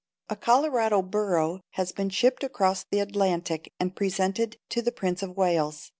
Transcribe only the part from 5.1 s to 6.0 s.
of Wales.